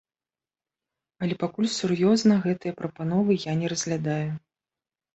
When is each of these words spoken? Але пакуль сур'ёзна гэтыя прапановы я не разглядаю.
Але 1.25 1.33
пакуль 1.43 1.69
сур'ёзна 1.77 2.39
гэтыя 2.49 2.77
прапановы 2.83 3.31
я 3.51 3.57
не 3.63 3.67
разглядаю. 3.79 4.31